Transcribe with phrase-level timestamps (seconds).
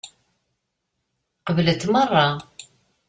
[1.45, 2.27] Qeblent meṛṛa.